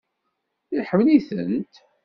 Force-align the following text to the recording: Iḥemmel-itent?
Iḥemmel-itent? 0.79 1.73